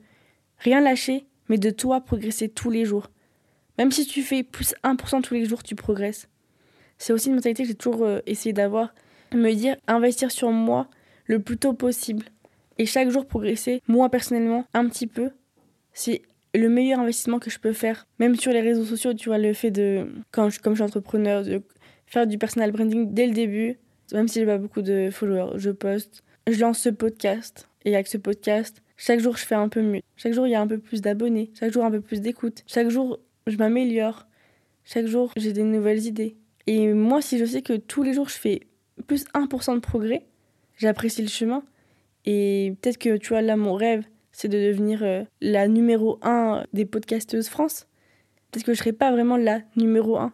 [0.58, 3.10] rien lâcher, mais de toi progresser tous les jours.
[3.78, 6.28] Même si tu fais plus 1% tous les jours, tu progresses.
[6.98, 8.92] C'est aussi une mentalité que j'ai toujours euh, essayé d'avoir.
[9.32, 10.88] Me dire, investir sur moi
[11.26, 12.24] le plus tôt possible.
[12.78, 15.30] Et chaque jour progresser, moi personnellement, un petit peu.
[15.92, 16.22] C'est
[16.54, 18.06] le meilleur investissement que je peux faire.
[18.18, 20.84] Même sur les réseaux sociaux, tu vois, le fait de, quand je, comme je suis
[20.84, 21.62] entrepreneur, de
[22.06, 23.78] faire du personal branding dès le début.
[24.12, 26.22] Même si j'ai pas beaucoup de followers, je poste.
[26.46, 27.68] Je lance ce podcast.
[27.84, 30.00] Et avec ce podcast, chaque jour, je fais un peu mieux.
[30.16, 31.50] Chaque jour, il y a un peu plus d'abonnés.
[31.58, 32.64] Chaque jour, un peu plus d'écoute.
[32.66, 34.26] Chaque jour, je m'améliore.
[34.84, 36.36] Chaque jour, j'ai des nouvelles idées.
[36.66, 38.60] Et moi, si je sais que tous les jours, je fais
[39.06, 40.26] plus 1% de progrès,
[40.76, 41.62] j'apprécie le chemin.
[42.24, 46.64] Et peut-être que, tu vois, là, mon rêve, c'est de devenir euh, la numéro 1
[46.72, 47.86] des podcasteuses France.
[48.50, 50.32] Peut-être que je serai pas vraiment la numéro 1.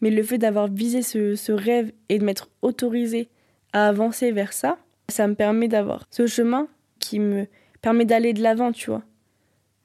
[0.00, 3.28] Mais le fait d'avoir visé ce, rêve et de m'être autorisé
[3.72, 7.46] à avancer vers ça, ça me permet d'avoir ce chemin qui me
[7.82, 9.02] permet d'aller de l'avant, tu vois.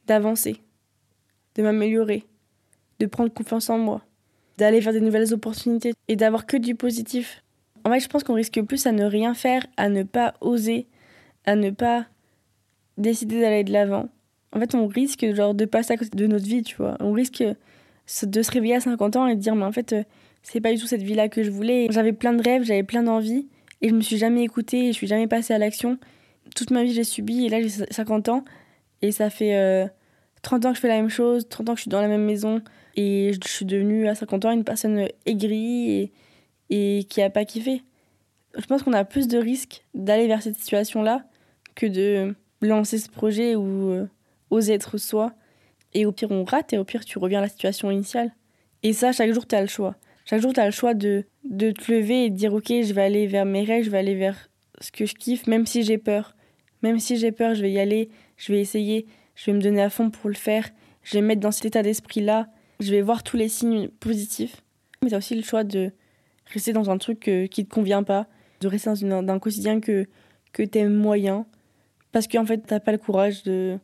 [0.08, 0.62] D'avancer,
[1.56, 2.26] de m'améliorer
[3.00, 4.02] de prendre confiance en moi,
[4.58, 7.44] d'aller vers des nouvelles opportunités et d'avoir que du positif.
[7.84, 10.88] En fait, je pense qu'on risque plus à ne rien faire, à ne pas oser,
[11.46, 12.06] à ne pas
[12.98, 14.10] décider d'aller de l'avant.
[14.54, 16.96] En fait, on risque genre de passer à côté de notre vie, tu vois.
[17.00, 17.44] On risque
[18.24, 20.04] de se réveiller à 50 ans et de dire mais en fait, euh,
[20.44, 21.88] c'est pas du tout cette vie-là que je voulais.
[21.90, 23.48] J'avais plein de rêves, j'avais plein d'envies
[23.82, 25.98] et je me suis jamais écoutée et je suis jamais passée à l'action.
[26.56, 28.44] Toute ma vie, j'ai subi et là, j'ai 50 ans
[29.02, 29.90] et ça fait
[30.42, 32.02] 30 euh, ans que je fais la même chose, 30 ans que je suis dans
[32.02, 32.62] la même maison,
[32.96, 36.12] et je suis devenue à 50 ans une personne aigrie et,
[36.70, 37.84] et qui n'a pas kiffé.
[38.58, 41.26] Je pense qu'on a plus de risques d'aller vers cette situation-là
[41.76, 44.08] que de lancer ce projet ou euh,
[44.50, 45.34] oser être soi.
[45.96, 48.36] Et au pire, on rate et au pire, tu reviens à la situation initiale.
[48.84, 49.96] Et ça, chaque jour, tu as le choix.
[50.26, 52.94] Chaque jour, tu as le choix de, de te lever et de dire Ok, je
[52.94, 54.50] vais aller vers mes rêves, je vais aller vers
[54.82, 56.36] ce que je kiffe, même si j'ai peur.
[56.82, 59.82] Même si j'ai peur, je vais y aller, je vais essayer, je vais me donner
[59.82, 60.70] à fond pour le faire,
[61.02, 62.48] je vais me mettre dans cet état d'esprit-là,
[62.80, 64.62] je vais voir tous les signes positifs.
[65.02, 65.92] Mais tu as aussi le choix de
[66.54, 68.28] rester dans un truc qui qui te convient pas,
[68.62, 70.06] de rester dans, un quotidien que,
[70.52, 71.46] que tu aimes moyen,
[72.12, 73.80] parce qu'en fait, t'as pas le courage de.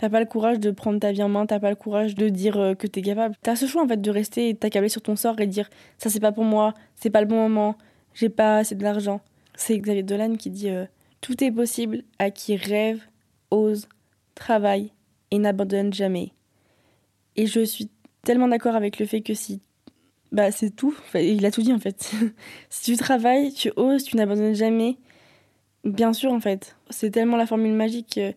[0.00, 2.30] T'as pas le courage de prendre ta vie en main, t'as pas le courage de
[2.30, 3.34] dire euh, que t'es capable.
[3.42, 6.08] T'as ce choix en fait de rester et t'accabler sur ton sort et dire ça
[6.08, 7.76] c'est pas pour moi, c'est pas le bon moment,
[8.14, 9.20] j'ai pas assez de l'argent.
[9.56, 10.86] C'est Xavier Dolan qui dit euh,
[11.20, 13.02] tout est possible à qui rêve,
[13.50, 13.88] ose,
[14.34, 14.90] travaille
[15.32, 16.32] et n'abandonne jamais.
[17.36, 17.90] Et je suis
[18.22, 19.60] tellement d'accord avec le fait que si.
[20.32, 20.96] Bah, c'est tout.
[21.14, 22.10] il a tout dit en fait.
[22.70, 24.96] si tu travailles, tu oses, tu n'abandonnes jamais.
[25.84, 26.74] Bien sûr, en fait.
[26.88, 28.16] C'est tellement la formule magique.
[28.16, 28.32] euh,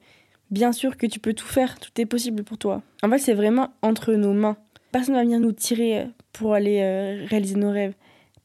[0.53, 2.83] bien sûr que tu peux tout faire, tout est possible pour toi.
[3.01, 4.55] En fait, c'est vraiment entre nos mains.
[4.91, 7.95] Personne va venir nous tirer euh, pour aller euh, réaliser nos rêves.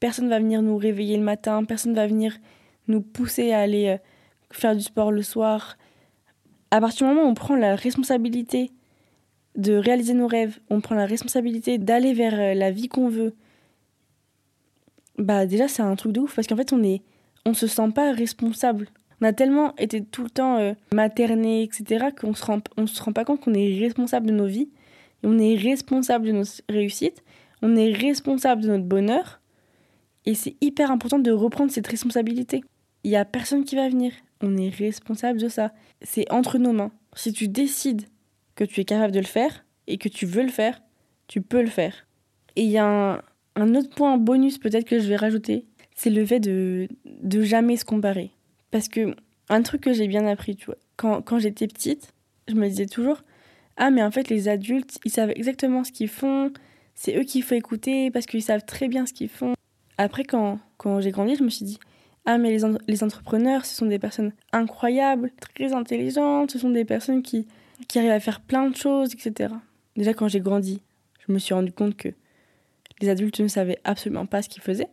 [0.01, 1.63] Personne va venir nous réveiller le matin.
[1.65, 2.35] Personne va venir
[2.89, 3.99] nous pousser à aller euh,
[4.51, 5.77] faire du sport le soir.
[6.71, 8.73] À partir du moment où on prend la responsabilité
[9.57, 13.35] de réaliser nos rêves, on prend la responsabilité d'aller vers la vie qu'on veut,
[15.17, 17.03] bah déjà c'est un truc de ouf parce qu'en fait on est
[17.45, 18.89] on se sent pas responsable.
[19.21, 23.25] On a tellement été tout le temps euh, materné, etc., qu'on se se rend pas
[23.25, 24.69] compte qu'on est responsable de nos vies,
[25.23, 27.23] et on est responsable de nos réussites,
[27.63, 29.41] on est responsable de notre bonheur,
[30.27, 32.63] et c'est hyper important de reprendre cette responsabilité.
[33.03, 35.73] Il y a personne qui va venir, on est responsable de ça.
[36.03, 36.93] C'est entre nos mains.
[37.15, 38.03] Si tu décides
[38.55, 40.81] que tu es capable de le faire et que tu veux le faire,
[41.27, 42.07] tu peux le faire.
[42.57, 43.23] Et il y a un,
[43.57, 47.77] un autre point bonus peut-être que je vais rajouter, c'est le fait de, de jamais
[47.77, 48.31] se comparer.
[48.71, 49.15] Parce que
[49.49, 52.13] un truc que j'ai bien appris, tu vois, quand, j'étais petite,
[52.49, 53.23] je me disais toujours
[53.77, 56.53] Ah, mais en fait, les adultes, ils savent exactement ce qu'ils font,
[56.95, 59.55] c'est eux qu'il faut écouter parce qu'ils savent très bien ce qu'ils font.
[59.97, 60.61] Après, quand,
[61.01, 61.79] j'ai grandi, je me suis dit
[62.27, 67.23] Ah, mais les entrepreneurs, ce sont des personnes incroyables, très intelligentes, ce sont des personnes
[67.23, 67.47] qui,
[67.87, 69.55] qui arrivent à faire plein de choses, etc.
[69.97, 70.83] Déjà, quand j'ai grandi,
[71.27, 72.09] je me suis rendu compte que
[73.01, 74.89] les adultes ne savaient absolument pas ce qu'ils faisaient.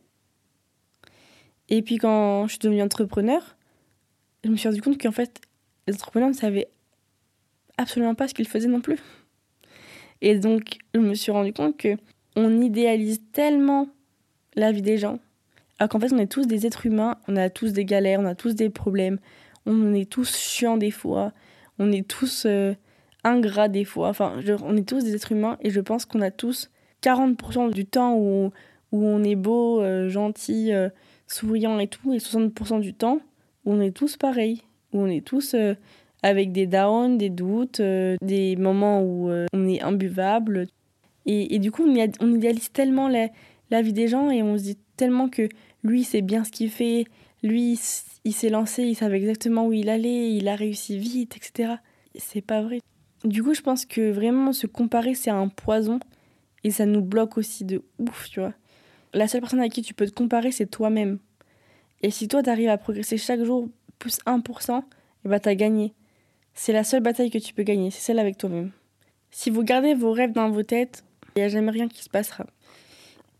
[1.69, 3.55] Et puis quand je suis devenue entrepreneur,
[4.45, 5.41] je me suis rendu compte qu'en fait,
[5.87, 6.67] les entrepreneurs ne savaient
[7.77, 8.99] absolument pas ce qu'ils faisaient non plus.
[10.21, 11.97] Et donc, je me suis rendu compte que
[12.35, 13.89] on idéalise tellement
[14.55, 15.19] la vie des gens,
[15.79, 18.25] alors qu'en fait, on est tous des êtres humains, on a tous des galères, on
[18.25, 19.17] a tous des problèmes,
[19.65, 21.33] on est tous chiants des fois,
[21.79, 22.73] on est tous euh,
[23.23, 26.31] ingrats des fois, enfin, on est tous des êtres humains et je pense qu'on a
[26.31, 26.69] tous
[27.01, 28.51] 40% du temps où,
[28.91, 30.89] où on est beau, euh, gentil, euh,
[31.27, 33.19] souriant et tout, et 60% du temps
[33.65, 34.61] on est tous pareils,
[34.93, 35.75] où on est tous euh,
[36.23, 40.67] avec des downs, des doutes, euh, des moments où euh, on est imbuvable.
[41.27, 43.29] Et, du coup, on, idéal- on idéalise tellement la,
[43.71, 45.49] la vie des gens et on se dit tellement que
[45.83, 47.05] lui, c'est bien ce qu'il fait,
[47.41, 47.79] lui,
[48.23, 51.75] il s'est lancé, il savait exactement où il allait, il a réussi vite, etc.
[52.15, 52.79] C'est pas vrai.
[53.23, 55.99] Du coup, je pense que vraiment se comparer, c'est un poison
[56.63, 58.53] et ça nous bloque aussi de ouf, tu vois.
[59.13, 61.19] La seule personne à qui tu peux te comparer, c'est toi-même.
[62.05, 65.95] Et si toi, t'arrives à progresser chaque jour plus 1%, et bah t'as gagné.
[66.53, 68.69] C'est la seule bataille que tu peux gagner, c'est celle avec toi-même.
[69.31, 71.03] Si vous gardez vos rêves dans vos têtes,
[71.35, 72.45] il n'y a jamais rien qui se passera.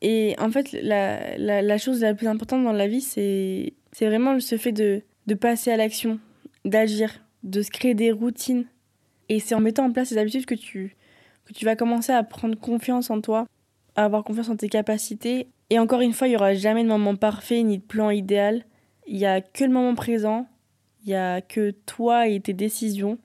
[0.02, 4.40] Et en fait, la, la, chose la plus importante dans la vie, c'est c'est vraiment
[4.40, 6.20] ce fait de, de passer à l'action,
[6.66, 8.66] d'agir, de se créer des routines.
[9.30, 10.96] Et c'est en mettant en place ces habitudes que tu,
[11.46, 13.46] que tu vas commencer à prendre confiance en toi,
[13.96, 15.50] à avoir confiance en tes capacités.
[15.70, 18.66] Et encore une fois, il n'y aura jamais de moment parfait ni de plan idéal.
[19.08, 20.48] Il n'y a que le moment présent,
[21.04, 23.18] il n'y a que toi et tes décisions.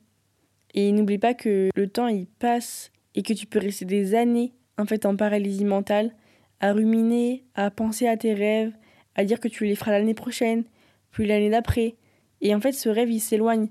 [0.75, 4.53] Et n'oublie pas que le temps, il passe et que tu peux rester des années
[4.81, 6.15] en fait en paralysie mentale,
[6.61, 8.73] à ruminer, à penser à tes rêves,
[9.15, 10.65] à dire que tu les feras l'année prochaine,
[11.11, 11.97] puis l'année d'après.
[12.41, 13.69] Et en fait, ce rêve, il s'éloigne.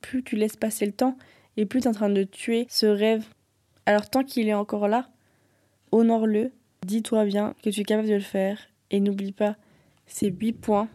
[0.00, 1.16] Plus tu laisses passer le temps,
[1.56, 3.24] et plus tu es en train de tuer ce rêve.
[3.86, 5.08] Alors tant qu'il est encore là,
[5.92, 6.52] honore-le,
[6.84, 8.58] dis-toi bien que tu es capable de le faire,
[8.90, 9.56] et n'oublie pas
[10.06, 10.88] ces 8 points.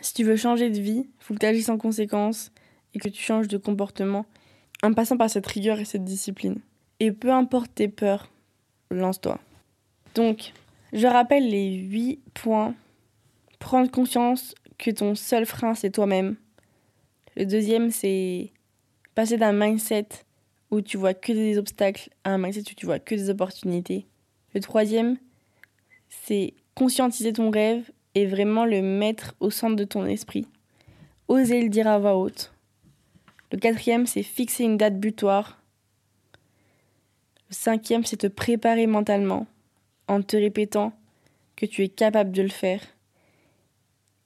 [0.00, 2.52] Si tu veux changer de vie, il faut que tu agisses en conséquence
[2.94, 4.26] et que tu changes de comportement
[4.82, 6.60] en passant par cette rigueur et cette discipline.
[7.00, 8.30] Et peu importe tes peurs,
[8.90, 9.38] lance-toi.
[10.14, 10.52] Donc,
[10.92, 12.74] je rappelle les 8 points.
[13.58, 16.36] Prendre conscience que ton seul frein, c'est toi-même.
[17.36, 18.52] Le deuxième, c'est
[19.14, 20.08] passer d'un mindset
[20.70, 24.06] où tu vois que des obstacles à un mindset où tu vois que des opportunités.
[24.54, 25.16] Le troisième,
[26.08, 30.46] c'est conscientiser ton rêve et vraiment le mettre au centre de ton esprit.
[31.28, 32.52] Oser le dire à voix haute.
[33.52, 35.60] Le quatrième, c'est fixer une date butoir.
[37.48, 39.46] Le cinquième, c'est te préparer mentalement
[40.08, 40.92] en te répétant
[41.56, 42.82] que tu es capable de le faire.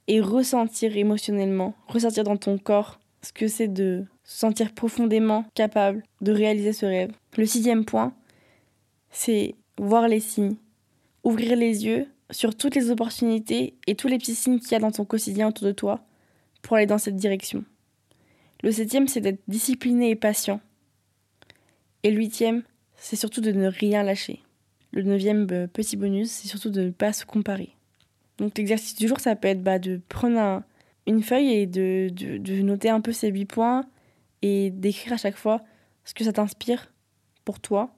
[0.06, 6.02] Et ressentir émotionnellement, ressentir dans ton corps ce que c'est de se sentir profondément capable
[6.20, 7.12] de réaliser ce rêve.
[7.38, 8.12] Le sixième point,
[9.10, 10.56] c'est voir les signes,
[11.22, 14.78] ouvrir les yeux sur toutes les opportunités et tous les petits signes qu'il y a
[14.80, 16.04] dans ton quotidien autour de toi
[16.62, 17.64] pour aller dans cette direction.
[18.62, 20.60] Le septième, c'est d'être discipliné et patient.
[22.02, 22.62] Et le huitième,
[22.96, 24.40] c'est surtout de ne rien lâcher.
[24.92, 27.70] Le neuvième euh, petit bonus, c'est surtout de ne pas se comparer.
[28.38, 30.64] Donc l'exercice du jour, ça peut être bah, de prendre un-
[31.06, 33.84] une feuille et de, de- de noter un peu ces huit points
[34.42, 35.62] et d'écrire à chaque fois
[36.04, 36.92] ce que ça t'inspire
[37.44, 37.94] pour toi.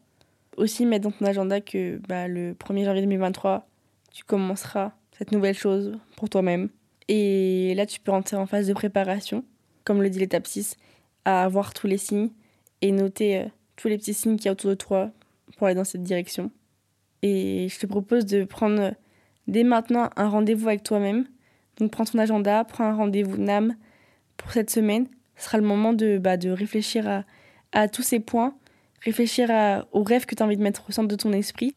[0.57, 3.69] Aussi mettre dans ton agenda que bah, le 1er janvier 2023,
[4.13, 6.69] tu commenceras cette nouvelle chose pour toi-même.
[7.09, 9.45] Et là, tu peux entrer en phase de préparation,
[9.85, 10.77] comme le dit l'étape 6,
[11.25, 12.31] à voir tous les signes
[12.83, 13.45] et noter euh,
[13.77, 15.11] tous les petits signes qu'il y a autour de toi
[15.57, 16.51] pour aller dans cette direction.
[17.23, 18.91] Et je te propose de prendre euh,
[19.47, 21.27] dès maintenant un rendez-vous avec toi-même.
[21.79, 23.77] Donc prends ton agenda, prends un rendez-vous NAM
[24.37, 25.07] pour cette semaine.
[25.37, 27.25] Ce sera le moment de, bah, de réfléchir
[27.73, 28.57] à, tous ces points,
[29.07, 31.75] réfléchir à, aux rêves que tu as envie de mettre au centre de ton esprit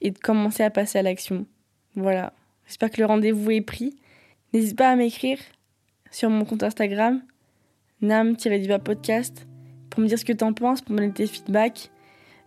[0.00, 1.46] et de commencer à passer à l'action.
[1.94, 2.32] Voilà.
[2.66, 3.96] J'espère que le rendez-vous est pris.
[4.52, 5.38] N'hésite pas à m'écrire
[6.10, 7.22] sur mon compte Instagram,
[8.02, 9.46] nam-diva podcast,
[9.88, 11.90] pour me dire ce que tu en penses, pour me donner tes feedbacks.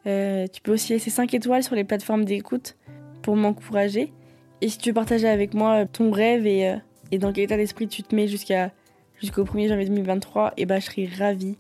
[0.05, 2.75] Euh, tu peux aussi laisser 5 étoiles sur les plateformes d'écoute
[3.21, 4.13] pour m'encourager.
[4.61, 6.77] Et si tu veux partager avec moi ton rêve et, euh,
[7.11, 8.71] et dans quel état d'esprit tu te mets jusqu'à
[9.19, 11.57] jusqu'au 1er janvier 2023, et bah je serai ravie.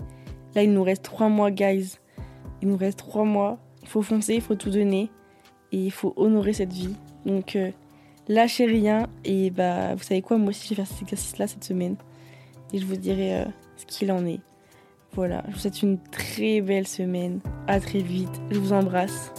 [0.55, 1.99] Là, il nous reste 3 mois, guys.
[2.61, 3.57] Il nous reste 3 mois.
[3.81, 5.09] Il faut foncer, il faut tout donner.
[5.71, 6.95] Et il faut honorer cette vie.
[7.25, 7.71] Donc, euh,
[8.27, 9.07] lâchez rien.
[9.23, 11.95] Et bah, vous savez quoi, moi aussi, je vais faire cet exercice-là cette semaine.
[12.73, 13.45] Et je vous dirai euh,
[13.77, 14.39] ce qu'il en est.
[15.13, 17.39] Voilà, je vous souhaite une très belle semaine.
[17.67, 18.41] À très vite.
[18.51, 19.31] Je vous embrasse.